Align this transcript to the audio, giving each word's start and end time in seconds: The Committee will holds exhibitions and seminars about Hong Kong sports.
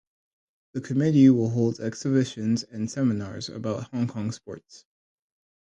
The 0.73 0.81
Committee 0.81 1.29
will 1.29 1.51
holds 1.51 1.79
exhibitions 1.79 2.63
and 2.63 2.89
seminars 2.89 3.49
about 3.49 3.91
Hong 3.91 4.07
Kong 4.07 4.31
sports. 4.31 4.83